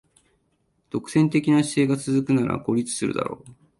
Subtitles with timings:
[0.89, 3.51] 独占的な姿勢が続くなら孤立するだろう